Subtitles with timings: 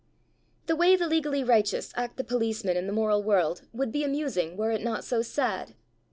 [0.65, 4.57] The way the legally righteous act the policeman in the moral world would be amusing
[4.57, 5.75] were it not so sad.